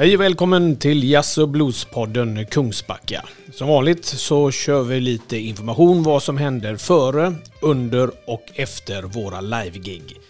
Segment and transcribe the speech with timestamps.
[0.00, 3.24] Hej och välkommen till Jazz och Blues-podden Kungsbacka.
[3.52, 9.40] Som vanligt så kör vi lite information vad som händer före, under och efter våra
[9.40, 10.20] live-gig.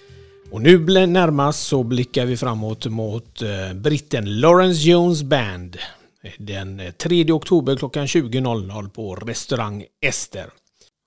[0.50, 5.76] Och nu närmast så blickar vi framåt mot eh, britten Lawrence Jones Band
[6.38, 10.50] den eh, 3 oktober klockan 20.00 på restaurang Ester.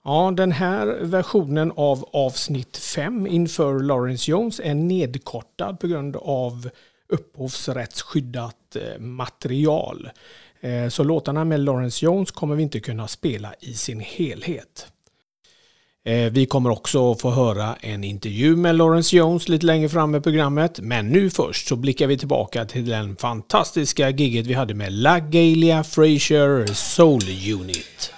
[0.03, 6.69] Ja, den här versionen av avsnitt 5 inför Lawrence Jones är nedkortad på grund av
[7.07, 10.09] upphovsrättsskyddat eh, material.
[10.61, 14.87] Eh, så låtarna med Lawrence Jones kommer vi inte kunna spela i sin helhet.
[16.05, 20.21] Eh, vi kommer också få höra en intervju med Lawrence Jones lite längre fram i
[20.21, 20.79] programmet.
[20.79, 25.83] Men nu först så blickar vi tillbaka till den fantastiska giget vi hade med LaGalia
[25.83, 28.13] Frazier Soul Unit.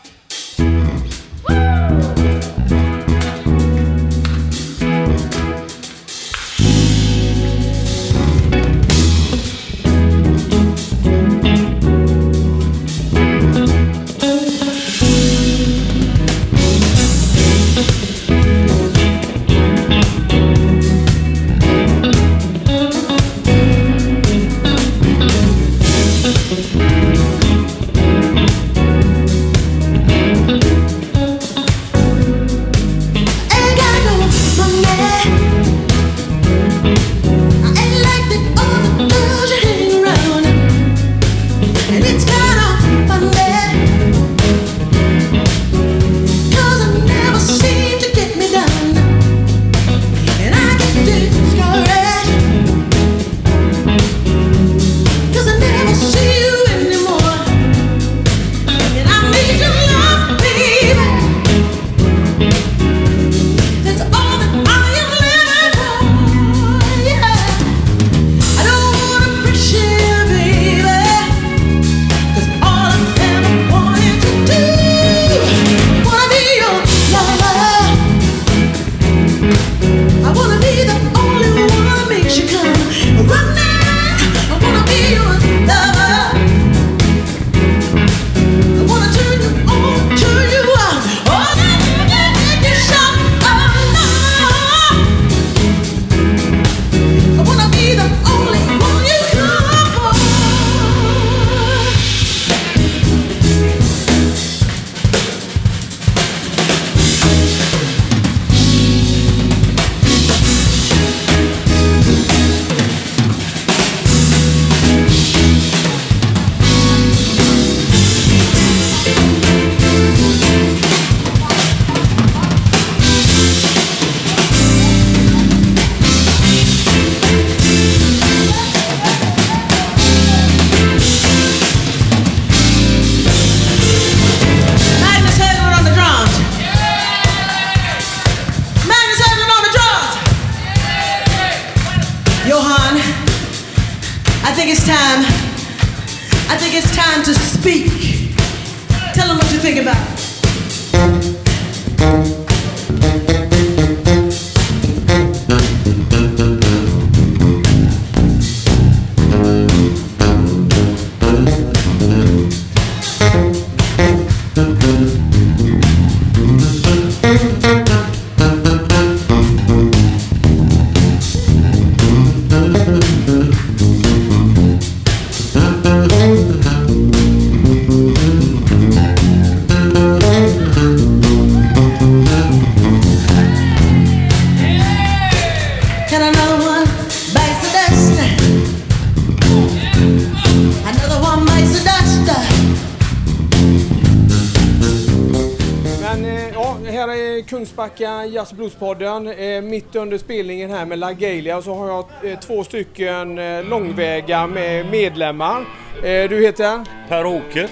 [197.96, 199.28] Kungsbacka Jazz Blues-podden.
[199.28, 204.48] Eh, mitt under spelningen här med LaGalia så har jag eh, två stycken eh, långväga
[204.48, 205.66] med medlemmar.
[206.04, 206.86] Eh, du heter?
[207.10, 207.68] Per-Åke.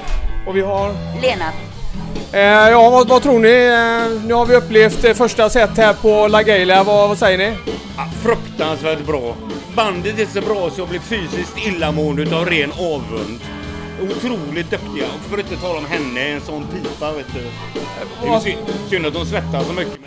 [0.48, 0.94] Och vi har?
[1.22, 1.52] Lena.
[2.34, 3.48] Eh, ja, vad, vad, tror ni?
[3.48, 6.84] Eh, nu har vi upplevt första set här på LaGalia.
[6.84, 7.56] Vad, vad säger ni?
[7.98, 9.36] Ja, fruktansvärt bra.
[9.76, 13.40] Bandet är så bra så jag blir fysiskt illamående av ren avund
[14.04, 15.06] otroligt duktiga.
[15.06, 17.42] Och för att inte tala om henne, en sån pipa vet du.
[18.24, 18.60] Det är synd,
[18.90, 20.00] synd att de svettas så mycket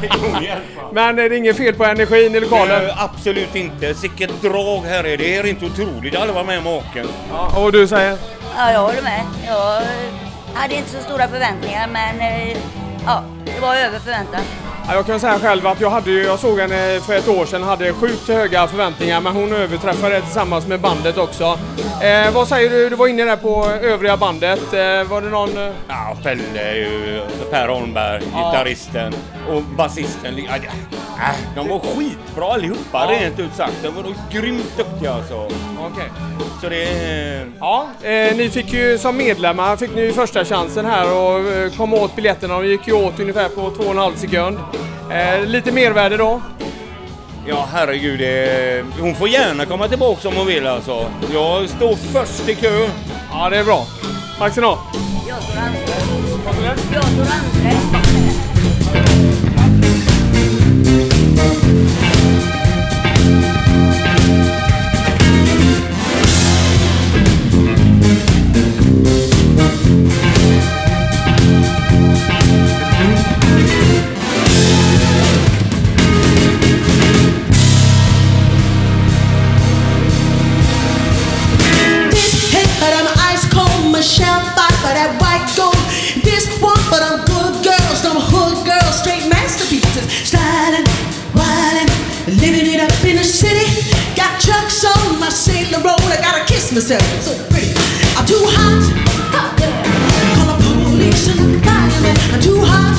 [0.92, 2.82] men är det inget fel på energin i lokalen?
[2.82, 3.94] Nej, absolut inte.
[3.94, 5.36] Sicket drag här är det.
[5.36, 6.12] Är inte otroligt.
[6.12, 7.06] Jag har aldrig varit med om maken.
[7.30, 8.18] Ja, och du säger?
[8.56, 9.22] Ja, jag håller med.
[9.46, 9.82] Jag
[10.54, 12.56] hade inte så stora förväntningar men eh,
[13.06, 14.40] ja, det var över förväntan.
[14.90, 17.62] Ja, jag kan säga själv att jag, hade jag såg henne för ett år sedan,
[17.62, 21.58] hade sjukt höga förväntningar men hon överträffade det tillsammans med bandet också.
[22.02, 25.58] Eh, vad säger du, du var inne där på övriga bandet, eh, var det någon...
[25.58, 27.20] eh, Ja, Pelle är ju
[27.50, 28.38] Per Holmberg, Ja.
[28.52, 29.14] gitarristen
[29.50, 30.38] och basisten.
[30.38, 33.10] Äh, de var skitbra allihopa, Ja.
[33.20, 33.72] rent ut sagt.
[33.82, 35.34] De var grymt duktiga alltså.
[35.92, 36.10] Okej.
[36.62, 37.46] Så det är...
[37.60, 41.96] Ja, eh, ni fick ju som medlemmar fick ni första chansen här och eh, komma
[41.96, 42.54] åt biljetterna.
[42.54, 44.58] De gick ju åt ungefär på två och en halv sekund.
[45.10, 46.42] Eh, lite mervärde då.
[47.46, 48.18] Ja, herregud.
[48.18, 48.84] Det...
[49.00, 51.10] Hon får gärna komma tillbaka om hon vill alltså.
[51.32, 52.88] Jag står först i kö.
[53.30, 53.86] Ja, det är bra.
[54.38, 54.78] Tack ska ni ha.
[55.28, 55.80] Jag står andra.
[56.92, 57.99] Jag står andra.
[96.10, 97.70] I gotta kiss myself, so pretty.
[98.18, 98.82] I'm too hot.
[100.34, 100.56] Call the
[100.90, 102.16] police and fireman.
[102.34, 102.98] I'm too hot.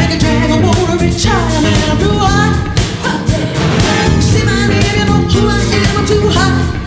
[0.00, 1.60] Make a dragon wanna retire.
[1.92, 2.56] I'm too hot.
[4.22, 5.98] See my name, you know who I am.
[5.98, 6.79] I'm too hot.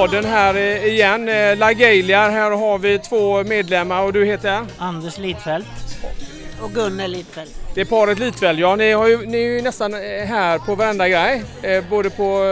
[0.00, 1.28] Bluespodden här eh, igen.
[1.28, 4.60] Eh, LaGalia, här har vi två medlemmar och du heter?
[4.78, 5.68] Anders Litfeldt.
[6.62, 7.54] Och Gunnel Litfeldt.
[7.74, 8.76] Det är paret Litväl, ja.
[8.76, 11.42] Ni, har ju, ni är ju nästan eh, här på varenda grej.
[11.90, 12.42] Både på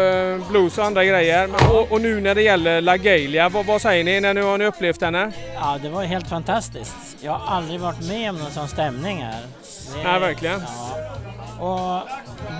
[0.50, 1.48] blues och andra grejer.
[1.72, 4.64] Och, och nu när det gäller LaGalia, vad, vad säger ni när nu har ni
[4.66, 5.32] upplevt henne?
[5.54, 6.94] Ja, det var helt fantastiskt.
[7.20, 9.40] Jag har aldrig varit med om någon sån stämning här.
[9.94, 10.62] Det- Nej, verkligen.
[11.60, 11.66] Ja.
[11.66, 12.08] Och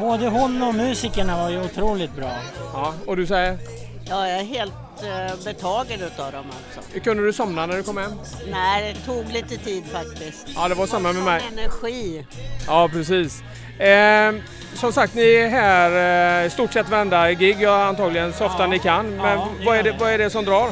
[0.00, 2.30] både hon och musikerna var ju otroligt bra.
[2.75, 3.59] Ja, och du säger?
[4.08, 4.72] Ja, jag är helt
[5.02, 6.44] eh, betagen utav dem
[6.76, 7.00] alltså.
[7.00, 8.12] Kunde du somna när du kom hem?
[8.50, 10.46] Nej, det tog lite tid faktiskt.
[10.56, 11.42] Ja, det var samma med mig.
[11.52, 12.26] Energi.
[12.66, 13.42] Ja, precis.
[13.80, 14.34] Eh,
[14.74, 18.62] som sagt, ni är här eh, i stort sett varenda gig, ja, antagligen så ofta
[18.62, 18.66] Ja.
[18.66, 19.06] ni kan.
[19.16, 19.98] Men Ja, det vad, är gör det, vi.
[19.98, 20.70] vad är det som drar?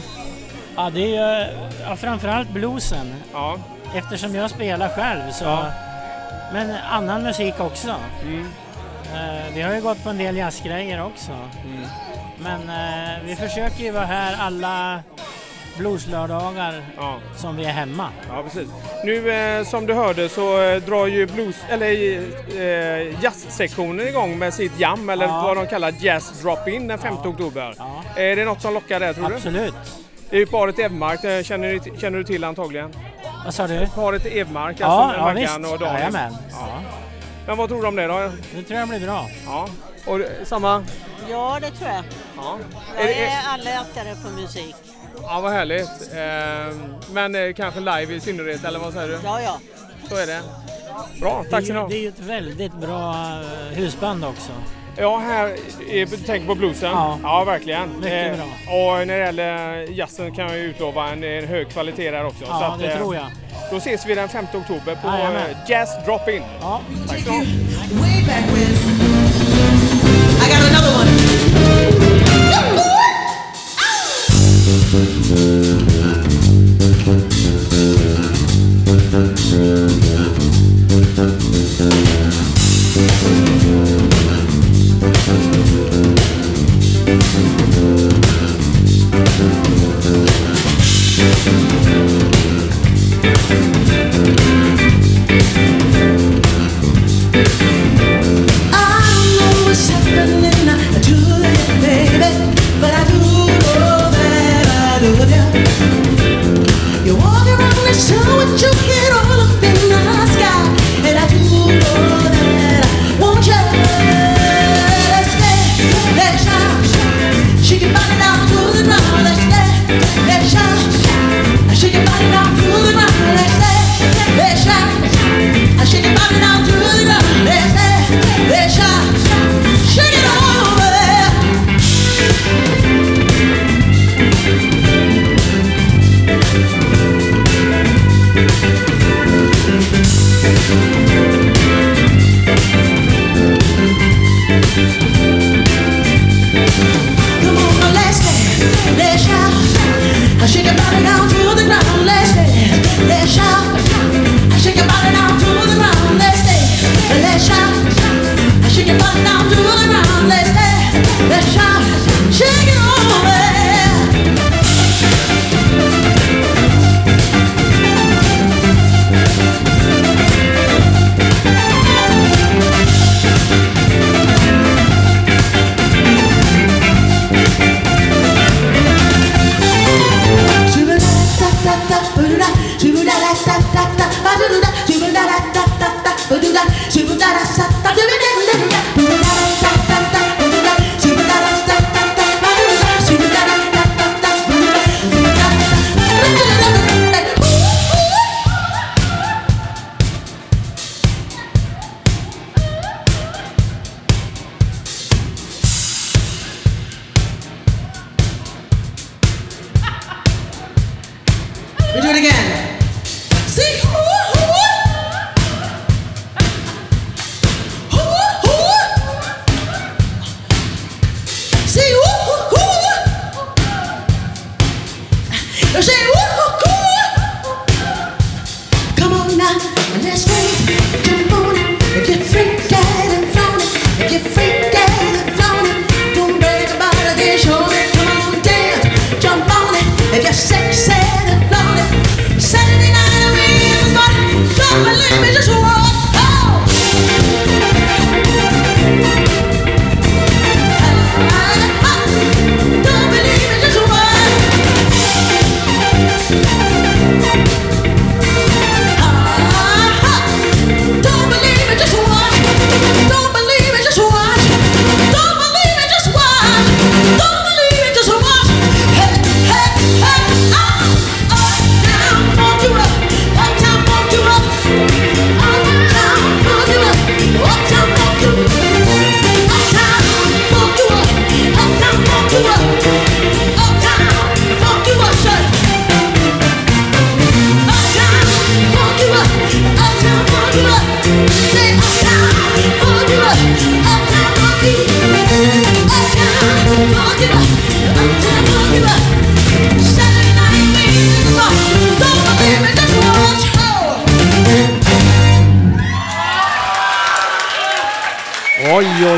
[0.77, 1.47] Ja, det är ju
[1.89, 3.15] ja, framförallt bluesen.
[3.33, 3.59] Ja,
[3.95, 5.45] Eftersom jag spelar själv så...
[5.45, 5.67] Ja.
[6.53, 7.89] Men annan musik också.
[9.15, 11.33] Eh, vi har ju gått på en del jazzgrejer också.
[12.39, 15.01] Men eh, vi försöker ju vara här alla
[15.79, 17.19] blueslördagar Ja.
[17.37, 18.09] som vi är hemma.
[18.29, 18.69] Ja, precis.
[19.05, 21.87] Nu eh, som du hörde så eh, drar ju blues, eller
[22.61, 25.43] eh, jazzsektionen igång med sitt jam eller Ja.
[25.43, 27.75] vad de kallar jazz drop-in den 5 oktober.
[27.79, 28.03] Ja.
[28.17, 29.35] Är det något som lockar där tror du?
[29.35, 29.75] Absolut.
[30.31, 32.91] Det är ju paret Evmark, eh, känner du, känner du till antagligen?
[33.45, 33.87] Vad sa du?
[33.95, 35.73] Paret Evmark, Ja, alltså ja Maggan visst.
[35.73, 36.01] och Daniel.
[36.01, 36.33] Jajamän.
[36.51, 36.57] Ja.
[36.61, 36.81] Ja.
[37.47, 38.31] Men vad tror du om det då?
[38.55, 39.27] Det tror jag blir bra.
[39.47, 39.69] Ja.
[40.07, 40.85] Och samma?
[41.31, 42.05] Ja, det tror jag.
[42.37, 42.59] Ja.
[42.97, 44.75] Jag Är är allätare på musik.
[45.23, 45.89] Ja, vad härligt.
[46.13, 46.77] Eh,
[47.13, 49.19] men eh, kanske live i synnerhet, eller vad säger du?
[49.25, 49.59] Ja, ja.
[50.09, 50.41] Så är det.
[51.21, 52.03] Bra, Det är, tack så ju, ni det är ha.
[52.03, 54.53] ju ett väldigt bra eh, husband också.
[54.99, 55.57] Ja, här
[56.27, 56.91] tänker på bluesen?
[57.23, 57.45] Ja.
[57.45, 57.83] verkligen.
[57.83, 62.11] Eh, Mycket Och när det gäller jazzen kan jag ju utlova en, en hög kvalitet
[62.11, 62.45] där också.
[62.49, 63.27] Ja, så att, det eh, tror jag.
[63.71, 65.57] Då ses vi den 5 oktober på Jajamän.
[65.69, 66.43] Jazz Drop-In.
[66.61, 66.81] Ja.
[67.09, 69.16] Tack så mycket.
[71.89, 72.96] Oh.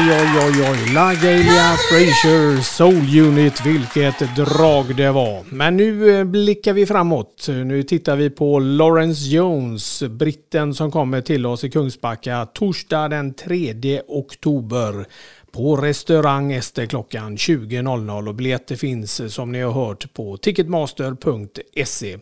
[0.08, 0.94] Oj, oj, oj, oj.
[0.94, 5.44] LaGalia Frazier Soul Unit, vilket drag det var.
[5.50, 7.46] Men nu eh, blickar vi framåt.
[7.48, 13.34] Nu tittar vi på Lawrence Jones, britten som kommer till oss i Kungsbacka torsdag den
[13.34, 15.06] 3 oktober
[15.52, 22.18] på restaurang Ester klockan 20.00 och biljetter finns eh, som ni har hört på ticketmaster.se.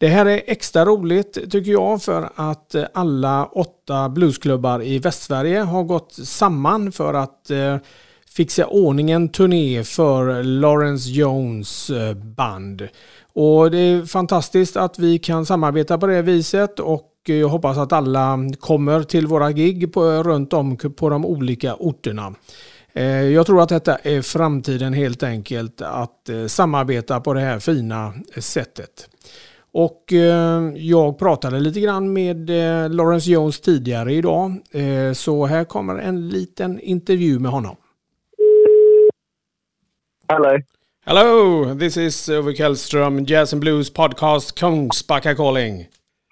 [0.00, 5.60] Det här är extra roligt tycker jag för att eh, alla åtta bluesklubbar i Västsverige
[5.60, 7.76] har gått samman för att eh,
[8.28, 12.88] fixa ordning en turné för Lawrence Jones eh, band.
[13.32, 17.78] Och det är fantastiskt att vi kan samarbeta på det viset och eh, jag hoppas
[17.78, 22.34] att alla kommer till våra gig på, runt om på de olika orterna.
[23.32, 29.09] Jag tror att detta är framtiden helt enkelt att samarbeta på det här fina sättet.
[29.72, 34.56] Och eh, jag pratade lite grann med eh, Lawrence Jones tidigare idag.
[34.72, 37.76] Eh, så här kommer en liten intervju med honom.
[40.28, 40.58] Hello.
[41.06, 45.86] Hello, this is Ove Källström, Jazz and Blues podcast, Kungsbacka calling.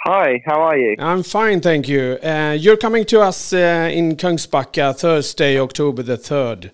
[0.05, 0.97] Hi, how are you?
[0.97, 2.19] I'm fine, thank you.
[2.23, 3.59] Uh, you're coming to us uh,
[3.93, 6.71] in Kungsbacka Thursday, October the 3rd.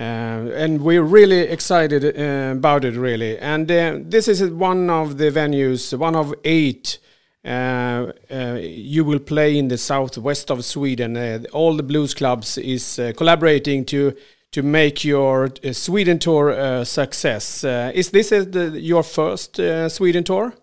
[0.00, 3.36] Uh, and we're really excited uh, about it, really.
[3.38, 6.98] And uh, this is one of the venues, one of eight.
[7.44, 11.18] Uh, uh, you will play in the southwest of Sweden.
[11.18, 14.14] Uh, all the blues clubs is collaborating to
[14.52, 17.62] to make your Sweden tour a success.
[17.94, 20.54] is this the, your first Sweden tour?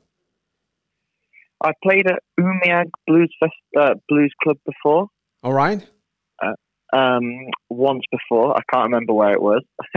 [1.64, 5.08] I played at Umeå Blues Fest, Blues Club before.
[5.42, 5.88] All right
[6.94, 8.56] um, once before.
[8.58, 9.64] I can't remember where it was.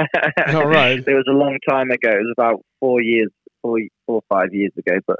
[0.49, 0.99] All right.
[0.99, 2.11] it was a long time ago.
[2.11, 3.31] It was about four years,
[3.63, 4.99] four, four or five years ago.
[5.07, 5.17] But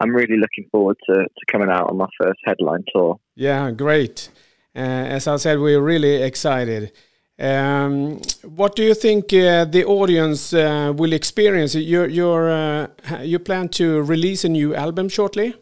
[0.00, 3.18] I'm really looking forward to, to coming out on my first headline tour.
[3.36, 4.28] Yeah, great.
[4.76, 6.92] Uh, as I said, we're really excited.
[7.38, 11.74] Um, what do you think uh, the audience uh, will experience?
[11.74, 12.86] You uh,
[13.22, 15.54] you plan to release a new album shortly?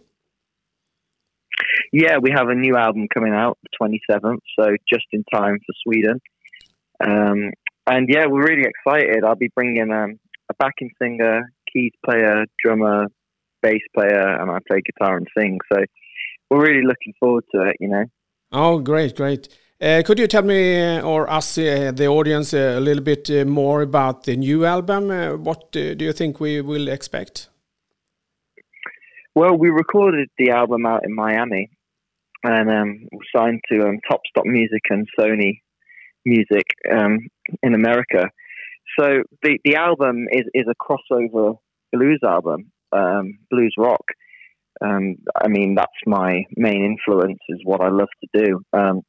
[1.92, 5.74] Yeah, we have a new album coming out the 27th, so just in time for
[5.84, 6.20] Sweden.
[7.04, 7.52] Um,
[7.86, 9.24] and yeah, we're really excited.
[9.24, 10.18] I'll be bringing um,
[10.50, 13.08] a backing singer, keys player, drummer,
[13.62, 15.58] bass player, and I play guitar and sing.
[15.72, 15.84] So
[16.50, 18.04] we're really looking forward to it, you know.
[18.52, 19.48] Oh, great, great.
[19.80, 23.28] Uh, could you tell me uh, or us, uh, the audience, uh, a little bit
[23.30, 25.10] uh, more about the new album?
[25.10, 27.48] Uh, what do you think we will expect?
[29.34, 31.70] Well, we recorded the album out in Miami,
[32.44, 35.60] and um, signed to um, Top Stop Music and Sony
[36.24, 37.18] Music um,
[37.62, 38.28] in America.
[38.98, 41.56] So the the album is is a crossover
[41.92, 44.04] blues album, um, blues rock.
[44.84, 47.38] Um, I mean, that's my main influence.
[47.48, 48.60] Is what I love to do.
[48.72, 49.02] Um,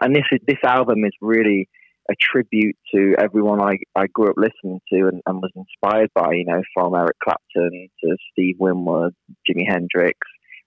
[0.00, 1.68] and this is, this album is really
[2.10, 6.32] a tribute to everyone I, I grew up listening to and, and was inspired by.
[6.32, 9.14] You know, from Eric Clapton to Steve Winwood,
[9.48, 10.18] Jimi Hendrix.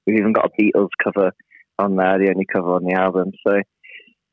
[0.06, 1.32] We've even got a Beatles cover
[1.80, 3.32] on there, the only cover on the album.
[3.48, 3.62] So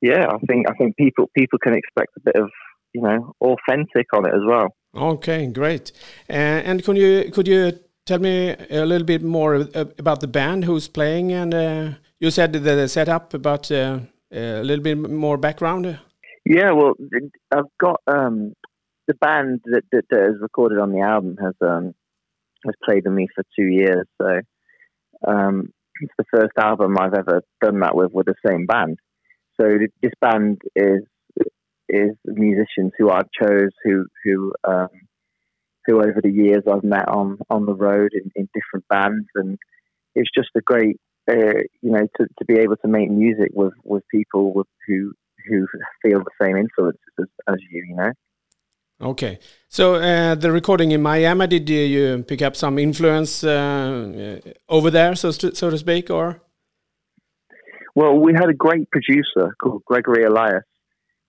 [0.01, 2.51] yeah, I think I think people people can expect a bit of
[2.93, 4.69] you know authentic on it as well.
[4.95, 5.93] Okay, great.
[6.29, 7.73] Uh, and could you could you
[8.05, 9.55] tell me a little bit more
[9.99, 11.33] about the band who's playing?
[11.33, 14.01] And uh, you said the setup, but uh,
[14.33, 15.99] a little bit more background.
[16.45, 16.95] Yeah, well,
[17.53, 18.55] I've got um,
[19.09, 21.95] the band that, that, that is recorded on the album has um,
[22.65, 24.07] has played with me for two years.
[24.21, 24.41] So
[25.27, 28.99] um, it's the first album I've ever done that with with the same band.
[29.61, 31.03] So this band is
[31.89, 34.89] is musicians who I chose who who um,
[35.87, 39.59] who over the years I've met on on the road in, in different bands, and
[40.15, 40.99] it's just a great
[41.31, 45.13] uh, you know to, to be able to make music with with people with, who
[45.49, 45.67] who
[46.03, 48.13] feel the same influences as, as you, you know.
[48.99, 54.91] Okay, so uh, the recording in Miami, did you pick up some influence uh, over
[54.91, 56.41] there, so to, so to speak, or?
[57.95, 60.65] Well, we had a great producer called Gregory Elias,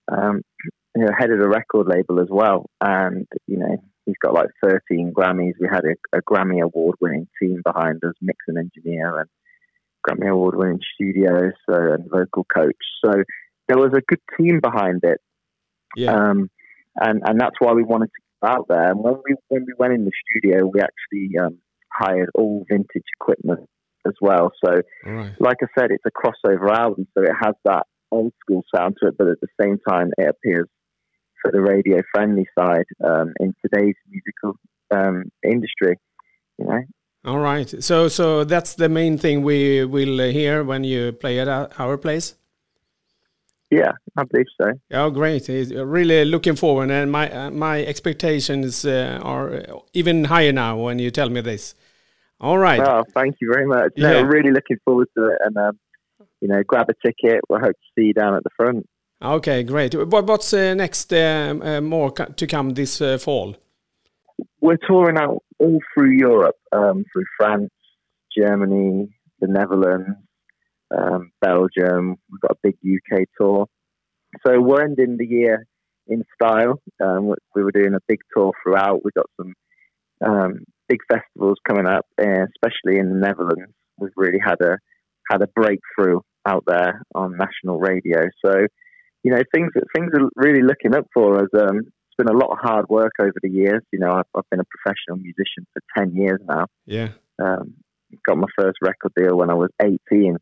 [0.09, 0.41] um,
[0.95, 4.49] you know, head of the record label as well, and you know he's got like
[4.63, 5.53] 13 Grammys.
[5.59, 9.29] We had a, a Grammy award-winning team behind us, mix and engineer, and
[10.07, 12.77] Grammy award-winning studios so, and vocal coach.
[13.03, 13.11] So
[13.67, 15.19] there was a good team behind it.
[15.97, 16.13] Yeah.
[16.13, 16.49] Um,
[16.99, 18.91] and and that's why we wanted to go out there.
[18.91, 21.57] And when we when we went in the studio, we actually um,
[21.91, 23.69] hired all vintage equipment
[24.05, 24.51] as well.
[24.63, 25.33] So, right.
[25.39, 29.09] like I said, it's a crossover album, so it has that old school sound to
[29.09, 30.67] it, but at the same time, it appears
[31.41, 34.57] for the radio friendly side um, in today's musical
[34.95, 35.99] um, industry.
[36.57, 36.79] You know.
[37.25, 37.83] All right.
[37.83, 41.47] So so that's the main thing we will hear when you play at
[41.79, 42.35] our place.
[43.69, 44.71] Yeah, I believe so.
[44.91, 45.49] Oh, great.
[45.49, 50.99] It's really looking forward, and my uh, my expectations uh, are even higher now when
[50.99, 51.75] you tell me this.
[52.39, 52.79] All right.
[52.79, 53.91] Oh, thank you very much.
[53.97, 54.21] No, Yeah.
[54.21, 55.77] really looking forward to it, and um,
[56.39, 57.41] you know, grab a ticket.
[57.49, 58.87] We'll hope to see you down at the front.
[59.21, 59.95] Okay, great.
[59.95, 61.11] What, what's uh, next?
[61.11, 63.55] Um, uh, more to come this uh, fall.
[64.61, 67.71] We're touring out all through Europe, um, through France,
[68.37, 70.17] Germany, the Netherlands,
[70.95, 72.15] um, Belgium.
[72.31, 73.67] We've got a big UK tour.
[74.45, 75.65] So we're ending the year
[76.07, 76.81] in style.
[77.01, 79.03] Um, we- we were doing a big tour throughout.
[79.03, 79.53] We've got some
[80.25, 83.73] um, big festivals coming up, uh, especially in the Netherlands.
[83.99, 84.77] We've really had a
[85.29, 88.21] had a breakthrough out there on national radio.
[88.43, 88.65] So,
[89.23, 91.49] you know, things things are really looking up for us.
[91.53, 93.81] Um, it's been a lot of hard work over the years.
[93.91, 96.65] You know, I've, I've been a professional musician for ten years now.
[96.85, 97.09] Yeah.
[97.39, 97.75] Um,
[98.25, 100.37] got my first record deal when I was 18.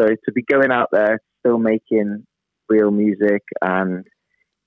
[0.00, 2.24] So to be going out there, still making
[2.68, 4.06] real music and,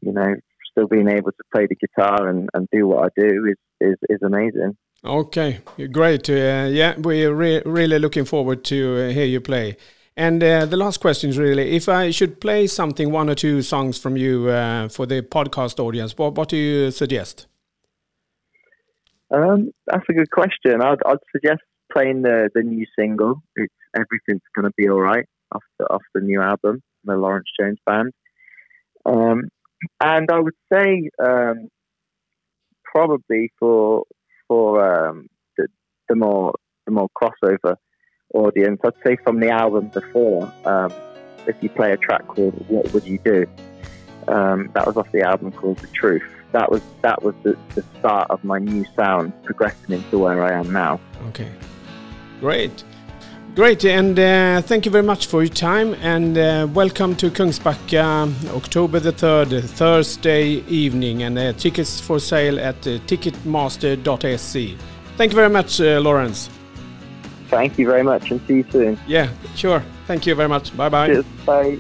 [0.02, 0.36] you know,
[0.72, 3.96] still being able to play the guitar and, and do what I do is, is,
[4.10, 4.76] is amazing.
[5.04, 5.60] Okay,
[5.92, 6.30] great.
[6.30, 9.76] Uh, yeah, we're re really looking forward to uh, hear you play.
[10.16, 13.64] And uh, the last question is really, if I should play something, one or two
[13.64, 17.48] songs from you uh, for the podcast audience, what, what do you suggest?
[19.32, 20.82] Um, that's a good question.
[20.82, 23.42] I'd, I'd suggest playing the, the new single.
[23.56, 28.12] It's Everything's Gonna Be Alright off the, off the new album, the Lawrence Jones Band.
[29.06, 29.50] Um,
[30.02, 31.70] and I would say um,
[32.84, 34.04] probably for
[34.48, 35.28] for um,
[35.58, 35.68] the,
[36.10, 36.54] the more
[36.86, 37.76] the more crossover
[38.34, 40.52] audience, I'd say from the album before.
[40.66, 40.92] Um,
[41.46, 43.46] if you play a track called "What Would You Do,"
[44.28, 47.84] um, that was off the album called "The Truth." That was that was the, the
[48.00, 51.02] start of my new sound, progressing into where I am now.
[51.30, 51.52] Okay,
[52.44, 52.84] great.
[53.56, 58.06] Great, and uh, thank you very much for your time and uh, welcome to Kungsbacka,
[58.50, 64.78] October the 3rd, Thursday evening, and uh, tickets for sale at uh, ticketmaster.se.
[65.18, 66.50] Thank you very much, uh, Lawrence.
[67.48, 69.00] Thank you very much, and see you soon.
[69.08, 69.82] Yeah, sure.
[70.08, 70.76] Thank you very much.
[70.76, 71.08] Bye bye.
[71.08, 71.26] Cheers.
[71.46, 71.80] Bye.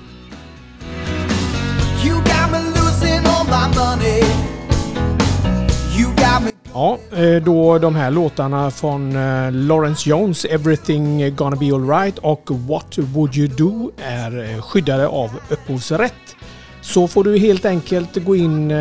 [6.73, 12.49] Ja, eh, då de här låtarna från eh, Lawrence Jones, Everything Gonna Be Alright och
[12.51, 16.35] What Would You Do är eh, skyddade av upphovsrätt.
[16.81, 18.73] Så får du helt enkelt gå in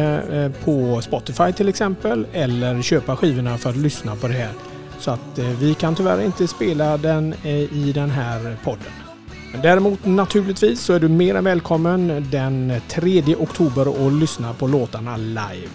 [0.64, 4.52] på Spotify till exempel eller köpa skivorna för att lyssna på det här.
[4.98, 7.34] Så att vi kan tyvärr inte spela den
[7.72, 8.92] i den här podden.
[9.62, 15.16] Däremot naturligtvis så är du mer än välkommen den 3 oktober och lyssna på låtarna
[15.16, 15.68] live.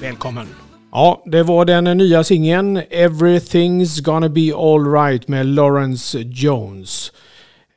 [0.00, 0.63] Välkommen!
[0.96, 7.12] Ja, det var den nya singeln Everything's gonna be alright med Lawrence Jones.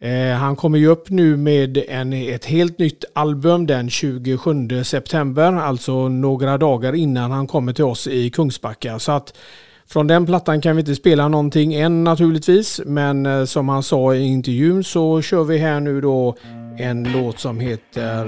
[0.01, 5.53] Eh, han kommer ju upp nu med en, ett helt nytt album den 27 september,
[5.53, 8.99] alltså några dagar innan han kommer till oss i Kungsbacka.
[8.99, 9.37] Så att
[9.87, 14.15] från den plattan kan vi inte spela någonting än naturligtvis, men eh, som han sa
[14.15, 16.35] i intervjun så kör vi här nu då
[16.77, 18.25] en låt som heter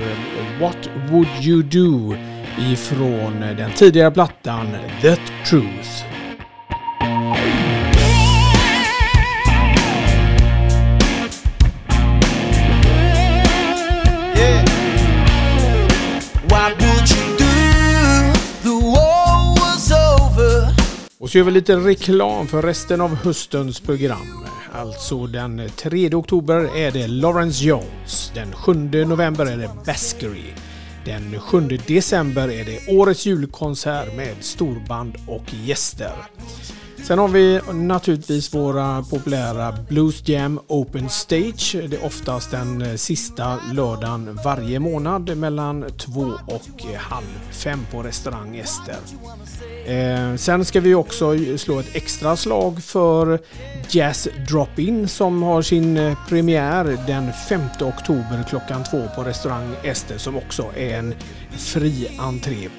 [0.62, 2.16] What Would You Do
[2.58, 4.68] ifrån den tidigare plattan
[5.02, 5.16] The
[5.50, 6.10] Truth.
[21.30, 24.46] Och så gör vi lite reklam för resten av höstens program.
[24.74, 28.32] Alltså den 3 oktober är det Lawrence Jones.
[28.36, 28.74] Den 7
[29.06, 30.54] november är det Baskery.
[31.10, 36.12] Den 7 december är det årets julkonsert med storband och gäster.
[37.10, 41.76] Sen har vi naturligtvis våra populära Blues Jam Open Stage.
[41.90, 47.80] Det är oftast den eh, sista lördagen varje månad mellan två och eh, halv fem
[47.92, 48.96] på restaurang Ester.
[49.86, 53.40] Eh, sen ska vi också slå ett extra slag för
[53.90, 60.18] Jazz Drop-In som har sin eh, premiär den 5 oktober klockan två på restaurang Ester
[60.18, 61.14] som också är en
[61.58, 62.70] fri entré.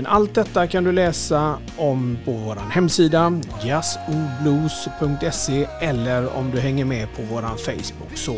[0.00, 6.84] Men allt detta kan du läsa om på vår hemsida jazzoblues.se eller om du hänger
[6.84, 8.16] med på vår Facebook.
[8.16, 8.36] Så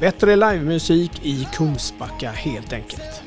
[0.00, 3.22] bättre livemusik i Kungsbacka helt enkelt.